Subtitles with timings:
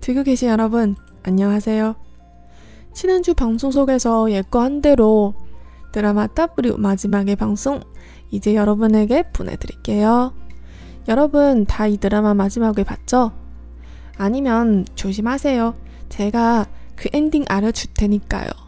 [0.00, 1.96] 듣고 계신 여러분, 안녕하세요.
[2.92, 5.34] 지난주 방송 속에서 예고한 대로
[5.90, 7.80] 드라마 W 마지막의 방송
[8.30, 10.32] 이제 여러분에게 보내드릴게요.
[11.08, 13.32] 여러분 다 이 드라마 마지막을 봤죠?
[14.16, 15.74] 아니면 조심하세요.
[16.08, 18.65] 제가 그 엔딩 알려줄 테니까요.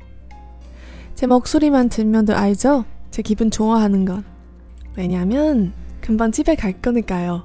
[1.18, 2.84] 제 목소리만 들면도 알죠?
[3.10, 4.24] 제 기분 좋아하는 건.
[4.96, 7.44] 왜냐면 금방 집에 갈 거니까요.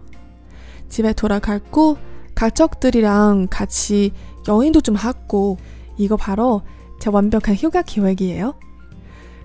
[0.89, 1.97] 집에 돌아갈고
[2.35, 4.11] 가족들이랑 같이
[4.47, 5.57] 여행도 좀 하고
[5.97, 6.61] 이거 바로
[6.99, 8.53] 제 완벽한 휴가 계획이에요.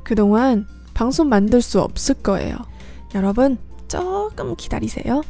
[0.04, 2.54] 그동안 방송 만들 수 없을 거예요.
[3.14, 3.56] 여러분
[3.88, 5.22] 조금 기다리세요.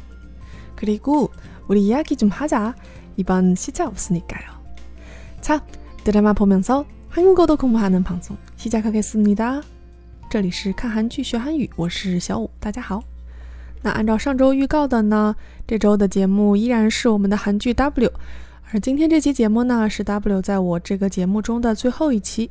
[0.75, 1.31] 그리고
[1.69, 2.75] 우리 이야기 좀 하자.
[3.17, 4.43] 이번 시작 없으니까요.
[5.41, 5.65] 자,
[6.03, 6.85] 드라마 보면서
[7.18, 9.62] 한국어도 공부하는 방송 시작하겠습니다.
[10.30, 13.04] 这里是看韩剧学韩语，我是小五，大家好。
[13.82, 15.36] 那按照上周预告的呢，
[15.68, 18.12] 这周的节目依然是我们的韩剧 W，
[18.72, 22.50] 而今天这期节目呢是 W 在我这个节目中的最后一期。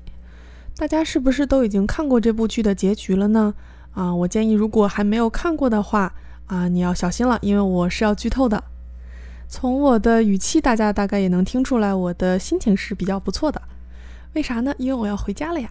[0.76, 3.54] 大家是不是都已经看过这部剧的结局了呢？
[3.94, 6.14] 啊，我建议如果还没有看过的话，
[6.46, 8.62] 啊，你要小心了，因为我是要剧透的。
[9.48, 13.60] 从我的语气，大家大概也能听出来，我的心情是比较不错的。
[14.37, 14.71] 为啥呢？
[14.77, 15.67] 因为我要回家了呀。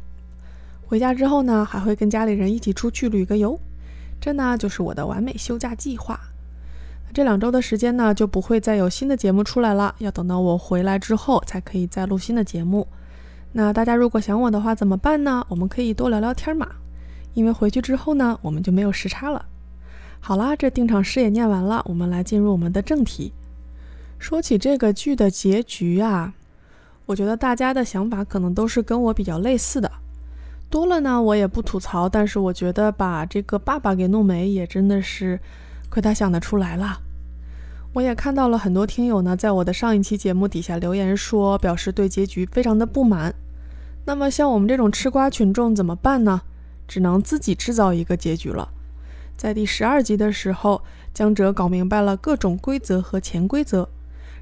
[0.89, 3.61] 回家之后呢，还会跟家里人一起出去旅个游。
[4.21, 6.19] 这呢就是我的完美休假计划。
[7.15, 12.89] 这两周的时间呢就不会再有新的节目出来了，要等到我回来之后才可以再录新的节目。
[13.53, 15.47] 那大家如果想我的话怎么办呢？
[15.49, 16.69] 我们可以多聊聊天嘛，
[17.35, 19.47] 因为回去之后呢我们就没有时差了。
[20.19, 23.33] 好啦，这定场诗也念完了，我们来进入我们的正题。
[24.19, 26.35] 说起这个剧的结局啊，
[27.07, 29.91] 我觉得大家的想法可能都是跟我比较类似的。
[30.69, 32.09] 多了呢，我也不吐槽。
[32.09, 35.41] 但是我觉得把这个爸爸给弄没，也真的是
[35.89, 37.01] 亏他想得出来了。
[37.95, 43.35] 我也看到了很多听友呢，在我的上一期节目底下留言说，表示对结局非常的不满。
[44.05, 46.43] 那么像我们这种吃瓜群众怎么办呢？
[46.89, 48.69] 只能自己制造一个结局了。
[49.37, 50.83] 在第十二集的时候，
[51.15, 53.89] 江哲搞明白了各种规则和潜规则，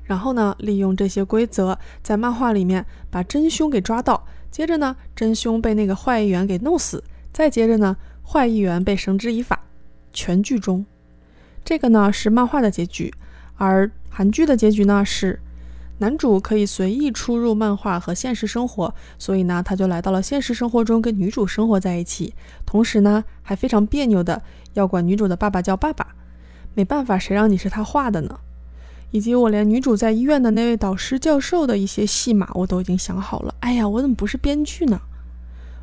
[0.04, 4.26] 然后呢，利用这些规则，在漫画里面把真凶给抓到。
[4.50, 9.60] 接着呢，真凶被那个坏议员给弄死，再接着呢，坏议员被绳之以法。
[10.12, 10.86] 全剧终，
[11.64, 13.12] 这个呢是漫画的结局，
[13.56, 15.40] 而韩剧的结局呢是
[15.98, 22.32] 男主可以随意出入漫画和现实生活，所以呢他就来到了现实生活中跟女主生活在一起，
[22.64, 24.40] 同时呢还非常别扭的
[24.74, 26.14] 要管女主的爸爸叫爸爸。
[26.74, 28.38] 没办法，谁让你是他画的呢？
[29.10, 33.54] 以及我连女主在医院的那位导师教授的一些戏码我都已经想好了。
[33.60, 35.00] 哎呀，我怎么不是编剧呢？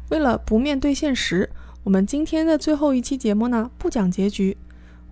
[0.09, 1.49] 为了不面对现实，
[1.83, 4.57] 我们今天的最后一期节目呢不讲结局，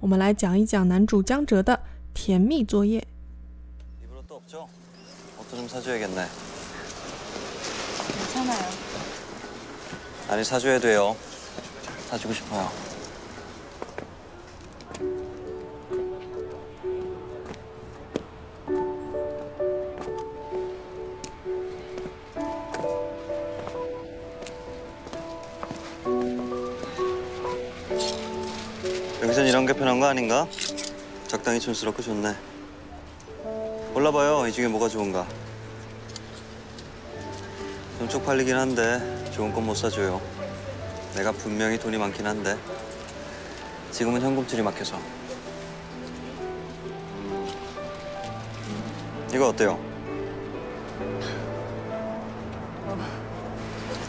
[0.01, 1.79] 我们来讲一讲男主江哲的
[2.13, 3.07] 甜蜜作业。
[29.69, 30.47] 여기선 이런 게 편한 거 아닌가?
[31.28, 32.35] 적당히 촌스럽고 좋네.
[33.94, 34.47] 몰라봐요.
[34.47, 35.28] 이 중에 뭐가 좋은가?
[38.00, 39.00] 좀 쪽팔리긴 한데
[39.31, 40.19] 좋은 건 못 사줘요.
[41.16, 42.57] 내가 분명히 돈이 많긴 한데
[43.91, 44.97] 지금은 현금줄이 막혀서.
[47.18, 47.47] 음.
[49.34, 49.80] 이거 어때요?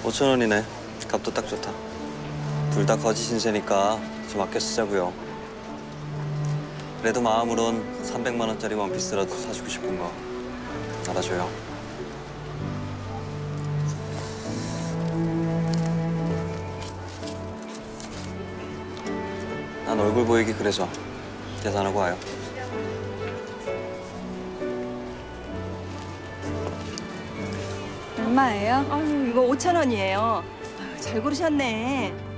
[0.05, 0.65] 5천 원이네.
[1.09, 1.71] 값도 딱 좋다.
[2.73, 4.01] 둘 다 거짓 신세니까
[4.31, 5.30] 좀 아껴 쓰자고요.
[7.01, 10.13] 그래도 마음으론 300만 원짜리 원피스라도 사주고 싶은 거
[11.09, 11.49] 알아줘요.
[19.87, 20.87] 난 얼굴 보이기 그래서
[21.63, 22.19] 계산하고 와요.
[28.19, 28.87] 얼마예요?
[28.91, 30.45] 아유, 이거 5천 원이에요.
[30.79, 32.30] 아유, 잘 고르셨네.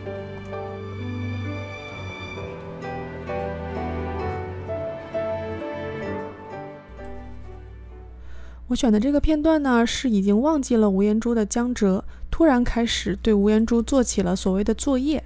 [8.71, 15.23] 我选的这个片段呢，是已经忘记了吴彦珠的江哲突然开始对吴彦珠做起了所谓的作业。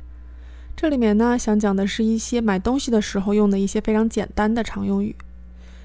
[0.76, 5.16] 这里面呢，想讲的是一些买东西的时候用的一些非常简单的常用语。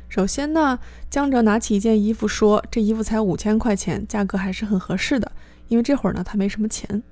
[0.09, 0.79] 首先呢，
[1.11, 5.33] 江哲拿起一件衣服说：“这衣服才五千块钱，价格还是很合适的。”
[5.69, 7.03] 因为这会儿呢，他没什么钱。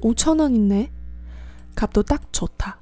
[0.00, 2.76] 五천원이네값도딱좋다。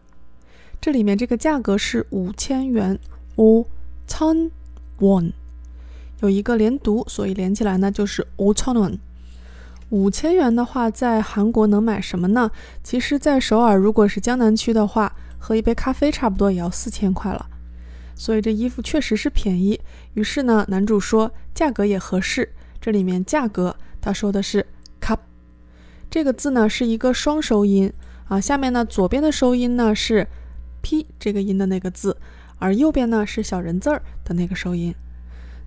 [0.80, 3.00] 这里面这个价格是五千元，
[3.36, 3.66] 五
[4.06, 4.52] 千
[5.00, 5.32] 원，
[6.21, 8.97] 有一个连读，所以连起来呢就是五千 원。
[9.89, 12.51] 五千元的话，在韩国能买什么呢？
[12.83, 17.47] 其实，在首尔，如果是江南区的话，喝一杯咖啡差不多也要四千块了。
[18.13, 19.79] 所以这衣服确实是便宜。
[20.13, 22.53] 于是呢，男主说价格也合适。
[22.81, 24.65] 这里面价格，他说的是
[25.01, 25.19] cup，
[26.09, 27.91] 这个字呢是一个双收音
[28.27, 28.39] 啊。
[28.39, 30.27] 下面呢左边的收音呢是
[30.81, 32.15] p 这个音的那个字，
[32.57, 34.93] 而右边呢是小人字儿的那个收音。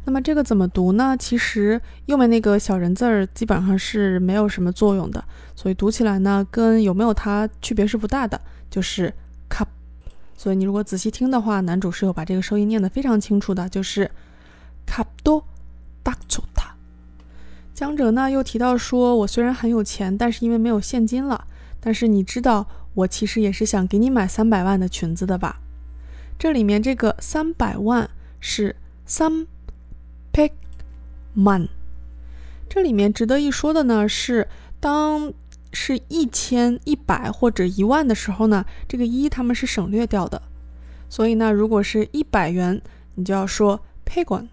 [0.04, 1.16] 那么这个怎么读呢？
[1.16, 9.14] 其实右面那个小人字儿基本上是没有什么作用的，所以读起来呢跟有没有它区别是不大的，就是
[9.48, 9.66] cup。
[10.36, 14.10] 所以你如果仔细听的话，男主是有把这个声音念得非常清楚的，就是
[14.88, 15.44] cup do
[16.02, 16.74] a c h o t a
[17.72, 21.46] 江哲呢又提到说，我虽然很有钱，但是因为没有现金了，
[21.78, 25.60] 但是你知道我其实也是想给你买三百万的裙子的吧？
[26.36, 28.10] 这里面这个三百万
[28.40, 28.74] 是
[29.06, 29.46] 三。
[30.32, 30.52] pick
[31.34, 31.68] man。
[32.68, 34.48] 这里面值得一说的呢是，
[34.80, 35.32] 当
[35.72, 40.40] 是一千、一百或者一万的时候呢，这个一他们是省略掉的。
[41.08, 42.80] 所以呢，如果是一百元，
[43.14, 44.48] 你就要说 pig one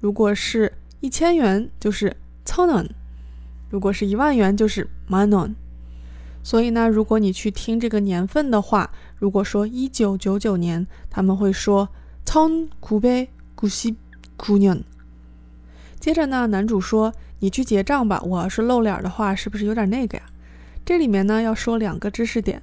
[0.00, 2.14] 如果是一千元，就是
[2.44, 2.86] tonon；
[3.70, 5.54] 如果是一万元，就是 manon。
[6.42, 11.88] 所以呢，如果你去听这个年份的话，如果说一九九九年，他们会说
[12.26, 13.94] ton kube gusi
[14.36, 14.82] kunyon。
[16.00, 20.24] 接着呢，男主说，你去结账吧，我要是露脸的话，是不是有点那个呀？
[20.84, 22.62] 这里面呢，要说两个知识点。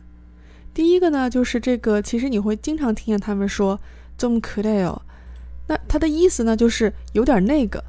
[0.73, 3.79] 第一个呢，就是这个，其实你会经常听见他们说
[4.17, 4.97] zoom clear
[5.67, 7.83] 那它的意思呢，就是有点那个，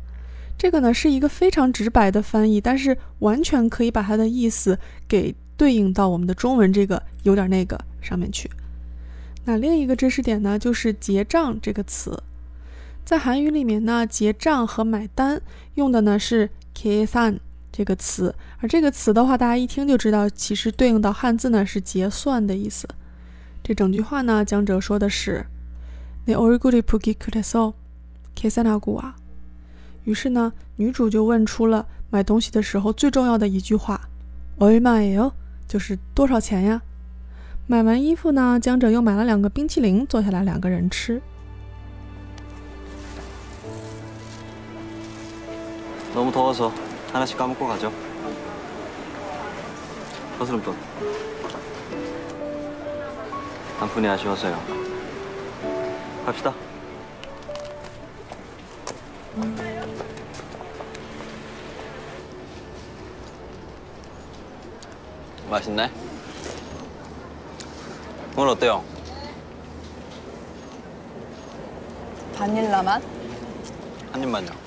[0.59, 4.79] 这个呢是一个非常直白的翻译，但是完全可以把它的意思
[5.09, 8.51] 给对应到我们的中文这个有点那个上面去。
[9.45, 12.23] 那另一个知识点呢，就是结账这个词。
[13.06, 15.42] 在韩语里面呢，结账和买单
[15.76, 17.40] 用的呢是계산
[17.72, 22.88] 这个词，而这个词的话，大家一听就知道，其实对应到汉字呢是结算的意思。
[23.64, 25.46] 这整句话呢，江哲说的是
[26.26, 29.16] 내얼굴이보기그래서계산하고 와。
[30.04, 34.08] 于是呢，女主就问出了买东西的时候最重要的一句话：“
[34.58, 35.34] 얼마예 요？
[35.68, 36.82] 就是多少钱呀？”
[37.68, 41.22] 买完衣服呢，江哲又买了两个冰淇淋，坐下来两个人吃。
[46.17, 46.73] 너무 더워서
[47.13, 47.93] 하나씩 까먹고 가죠
[50.39, 50.75] 거스름 돈
[53.79, 54.59] 한 푼이 아쉬워서요
[56.25, 56.55] 갑시다
[65.51, 65.91] 맛있네.
[68.37, 68.83] 오늘 어때요?
[72.37, 73.01] 바닐라 맛?
[74.13, 74.66] 한 입만요.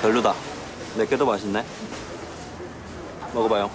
[0.00, 0.34] 별로다.
[0.96, 1.64] 내게도 맛있네.
[3.34, 3.70] 먹어봐요.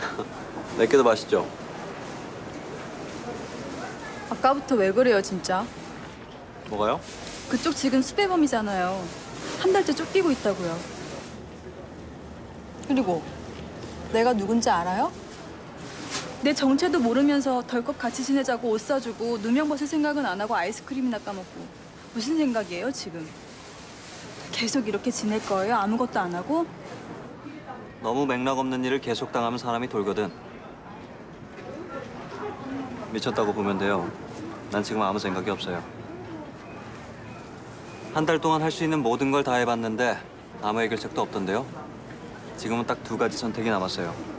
[0.78, 1.46] 내게도 맛있죠?
[4.30, 5.66] 아까부터 왜 그래요, 진짜?
[6.70, 6.98] 뭐가요?
[7.50, 9.04] 그쪽 지금 수배범이잖아요.
[9.60, 10.78] 한 달째 쫓기고 있다고요.
[12.88, 13.22] 그리고
[14.12, 15.12] 내가 누군지 알아요?
[16.46, 21.66] 내 정체도 모르면서 덜컥 같이 지내자고 옷 사주고 누명 벗을 생각은 안 하고 아이스크림이나 까먹고
[22.14, 23.26] 무슨 생각이에요 지금?
[24.52, 25.74] 계속 이렇게 지낼 거예요?
[25.74, 26.64] 아무것도 안 하고?
[28.00, 30.30] 너무 맥락 없는 일을 계속 당하면 사람이 돌거든.
[33.10, 34.08] 미쳤다고 보면 돼요.
[34.70, 35.82] 난 지금 아무 생각이 없어요.
[38.14, 40.16] 한 달 동안 할 수 있는 모든 걸 다 해봤는데
[40.62, 41.66] 아무 해결책도 없던데요.
[42.56, 44.35] 지금은 딱 두 가지 선택이 남았어요.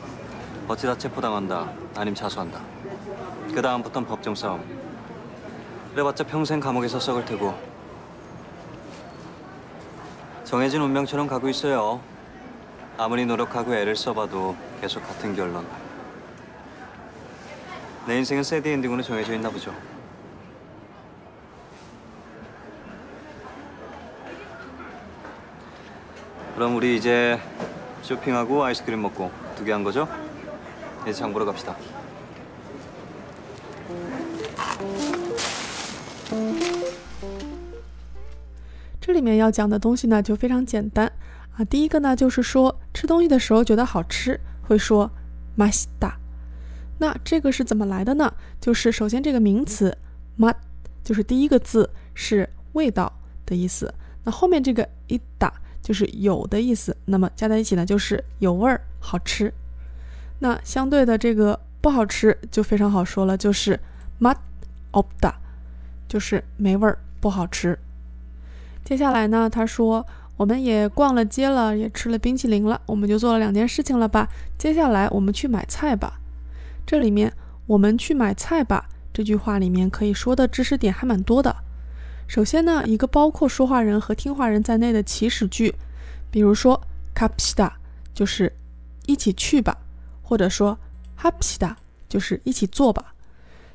[0.67, 2.59] 버티다 체포당한다, 아님 자수한다.
[3.53, 4.61] 그 다음부턴 법정 싸움.
[5.93, 7.57] 그래봤자 평생 감옥에서 썩을 테고.
[10.43, 12.01] 정해진 운명처럼 가고 있어요.
[12.97, 15.65] 아무리 노력하고 애를 써봐도 계속 같은 결론.
[18.05, 19.73] 내 인생은 새드 엔딩으로 정해져 있나 보죠.
[26.55, 27.39] 그럼 우리 이제
[28.01, 30.07] 쇼핑하고 아이스크림 먹고 두 개 한 거죠?
[31.06, 31.74] 이제 장 보러 갑시다.
[39.00, 41.10] 这里面要讲的东西呢就非常简单
[41.56, 41.64] 啊。
[41.64, 45.10] 第一个呢就是说吃东西的时候觉得好吃，会说
[45.56, 46.12] 맛있 다。
[46.98, 48.32] 那这个是怎么来的呢？
[48.60, 49.98] 就是首先这个名词
[50.38, 50.54] 맛
[51.02, 53.12] 就是第一个字是味道
[53.44, 55.52] 的意思，那后面这个伊达
[55.82, 59.52] 就是有的意思，那么加在一起呢就是有味儿，好吃。
[60.39, 63.79] 那相对的这个不好吃就非常好说了，就是
[64.19, 64.37] “mad
[64.91, 65.33] opda，
[66.07, 67.77] 就是没味儿，不好吃。
[68.83, 70.05] 接下来呢，他说
[70.37, 74.29] 我们也逛了街了，也吃了冰淇淋了，我们就做了两件事情了吧？
[74.57, 76.19] 接下来我们去买菜吧。
[76.85, 77.33] 这里面
[77.65, 81.55] 我们去买菜吧这句话里面可以说的知识点还蛮多的。
[82.27, 85.73] 首先呢，一个包括说话人和听话人在内的祈使句，
[86.29, 86.81] 比如说
[87.15, 87.71] kapsta
[88.13, 88.53] 就是
[89.05, 89.75] 一起去吧。
[90.27, 90.77] 或者说
[91.15, 91.77] 哈皮打
[92.09, 93.13] 就是一起做吧。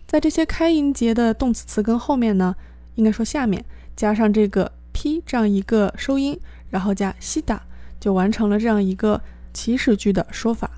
[0.07, 2.55] 在这些开音节的动词词根后面呢
[2.97, 3.65] 应该说下面
[3.97, 7.63] 加上这个 p 这样一个收音然后加西打
[7.99, 9.23] 就完成了这样一个
[9.55, 10.71] 祈使句的说法。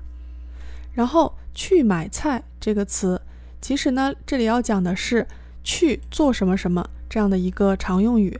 [0.93, 3.21] 然后去买菜这个词
[3.59, 5.27] 其实呢这里要讲的是
[5.61, 8.39] 去做什么什么这样的一个常用语。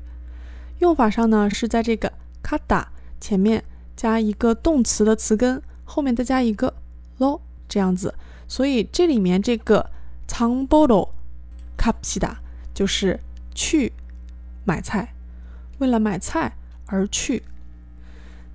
[0.79, 2.87] 用法上呢是在这个咔哒
[3.19, 3.65] 前面
[3.97, 6.73] 加一个动词的词根后面再加一个
[7.17, 8.13] 喽，这样子，
[8.47, 9.89] 所以这里面这个
[10.27, 11.09] “tang bodo
[11.77, 12.35] kapida”
[12.73, 13.19] 就是
[13.53, 13.93] 去
[14.65, 15.13] 买菜，
[15.79, 16.57] 为了买菜
[16.87, 17.43] 而去。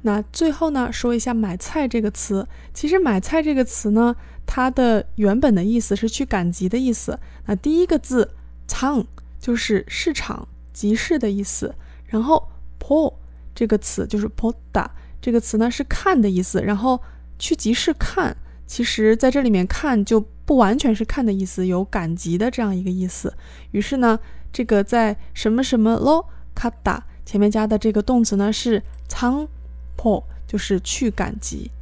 [0.02, 2.48] 那最后呢，说一下“买菜”这个词。
[2.72, 7.18] 其实“买菜”这个词呢，它的原本的意思是去赶集的意思。
[7.46, 8.34] 那第一个字
[8.66, 9.06] “tang”
[9.38, 11.74] 就是市场集市的意思，
[12.06, 12.48] 然后
[12.78, 13.14] “po”
[13.54, 14.86] 这个词就是 “po da”
[15.20, 17.00] 这个词呢是看的意思，然后
[17.38, 18.36] 去集市看。
[18.70, 23.34] 其实，在这里面看就不完全是看的意思，有赶集的这样一个意思。
[23.72, 24.16] 于是呢，
[24.52, 26.24] 这个在什么什么咯
[26.54, 29.48] 卡达前面加的这个动词呢是仓
[29.96, 31.72] 破，就是去赶集。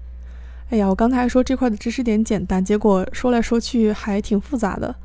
[0.71, 4.97] 哎呀，我刚才说这块的知识点简单，结果说来说去还挺复杂的。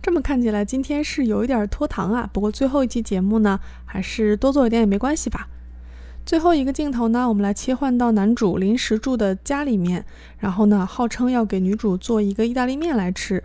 [0.00, 2.30] 这么看起来，今天是有一点拖堂啊。
[2.32, 5.48] 不过最后一期节目呢，还是多做一点也没关系吧。
[6.29, 10.03] 最后一个镜头呢，我们来切换到男主临时住的家里面，
[10.39, 13.43] 然后呢，号称要给女主做一个意大利面来吃。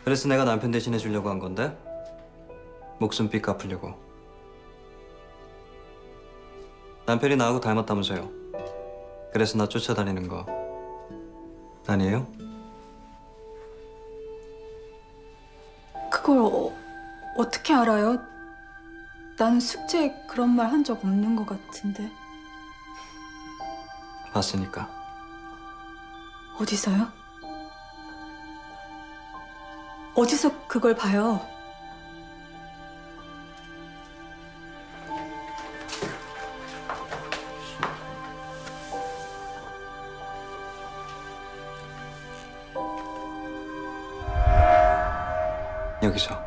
[0.05, 1.75] 그래서 내가 남편 대신 해 주려고 한 건데
[2.99, 3.95] 목숨 빚 갚으려고.
[7.07, 8.29] 남편이 나하고 닮았다면서요.
[9.33, 10.45] 그래서 나 쫓아다니는 거
[11.87, 12.27] 아니에요?
[16.11, 16.71] 그걸 어,
[17.39, 18.19] 어떻게 알아요?
[19.39, 22.07] 나는 숙제 그런 말 한 적 없는 것 같은데.
[24.31, 25.02] 봤으니까.
[26.59, 27.07] 어디서요?
[30.15, 31.41] 어디서 그걸 봐요?
[46.03, 46.37] 여기서.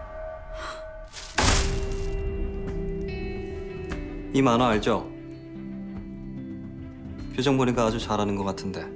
[4.32, 5.10] 이 만화 알죠?
[7.34, 8.95] 표정 보니까 아주 잘하는 것 같은데.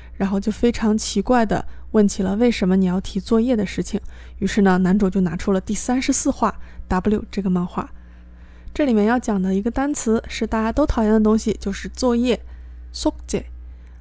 [0.20, 4.00] 然后就非常奇怪的问起了为什么你要提作业的事情。
[4.38, 7.90] 于是呢，男主就拿出了第三十四话 W 这个漫画。
[8.74, 12.38] 这里面要讲的一个单词是大家都讨厌的东西，就是作业。
[12.92, 13.44] 숙제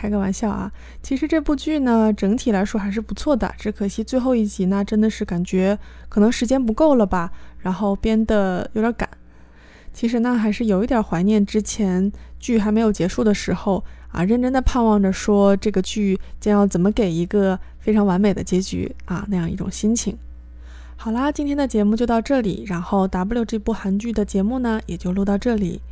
[0.00, 5.78] 开个玩笑啊，其实这部剧呢，整体来说还是不错的，只可惜最后一集呢，真的是感觉
[6.08, 9.06] 可能时间不够了吧，然后编的有点赶。
[9.92, 20.16] 其实呢，还是有一点怀念之前剧还没有结束的时候啊，认真的盼望着说这个剧将要怎么给一个非常完美的结局啊，那样一种心情。
[20.96, 25.82] 好啦，今天的节目就到这里，然后 W 这部韩剧的节目呢，也就录到这里。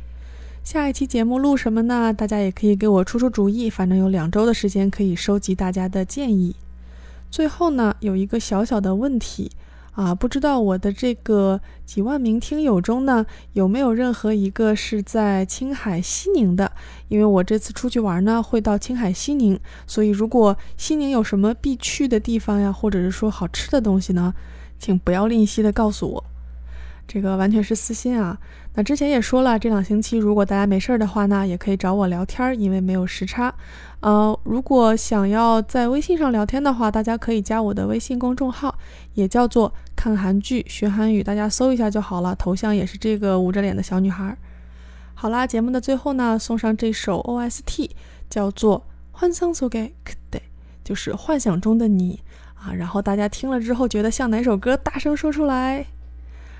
[0.63, 2.13] 下一期节目录什么呢？
[2.13, 6.55] 大家也可以给我出出主意，反正有两周的时间可以收集大家的建议。
[7.31, 9.51] 最后呢，有一个小小的问题
[9.93, 16.71] 啊，不知道我的这个几万名听友中呢，有没有任何一个是在青海西宁的？
[17.07, 24.35] 因为我这次出去玩呢，会到青海西宁，所以如果西宁有什么必去的地方呀，或者是说好吃的东西呢，
[24.77, 26.23] 请不要吝惜的告诉我。
[27.08, 28.38] 这个完全是私心啊。
[28.74, 33.54] 那之前也说了，这两星期如果大家没事儿的话呢，也可以找我聊天儿，因为没有时差。
[34.00, 38.76] 呃，如果想要在微信上聊天的话，大家可以加我的微信公众号，
[39.14, 42.34] 也叫做看韩剧学韩语，大家搜一下就好了。
[42.34, 44.36] 头像也是这个捂着脸的小女孩。
[45.14, 47.90] 好啦，节目的最后呢，送上这首 OST，
[48.28, 48.80] 叫做《
[49.12, 50.40] 幻想속의 그대》，
[50.82, 52.20] 就是幻想中的你
[52.54, 52.72] 啊。
[52.74, 55.86] 然后大家听了之后觉得像哪首歌，大声说出来。